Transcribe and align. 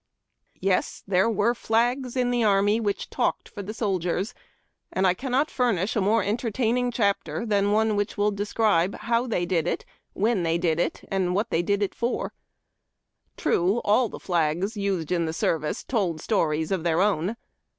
ES, 0.63 1.03
there 1.05 1.29
were 1.29 1.53
Hags 1.53 2.17
in 2.17 2.31
the 2.31 2.43
army 2.43 2.79
which 2.79 3.11
talked 3.11 3.47
for 3.47 3.61
the 3.61 3.71
soldiers, 3.71 4.33
and 4.91 5.05
I 5.05 5.13
cannot 5.13 5.51
furnish 5.51 5.95
a 5.95 6.01
more 6.01 6.23
entertaining 6.23 6.89
chapter 6.89 7.45
than 7.45 7.71
one 7.71 7.95
which 7.95 8.17
will 8.17 8.31
describe 8.31 8.95
how 8.95 9.27
they 9.27 9.45
did 9.45 9.67
it, 9.67 9.85
when 10.13 10.41
they 10.41 10.57
did 10.57 10.79
it, 10.79 11.03
and 11.09 11.35
what 11.35 11.51
they 11.51 11.61
did 11.61 11.83
it 11.83 11.93
for. 11.93 12.33
True, 13.37 13.79
all 13.85 14.05
of 14.05 14.11
the 14.13 14.19
flags 14.19 14.75
used 14.75 15.11
in 15.11 15.27
tlie 15.27 15.35
service 15.35 15.83
told 15.83 16.19
stories 16.19 16.71
of 16.71 16.83
their 16.83 16.99
own. 16.99 17.35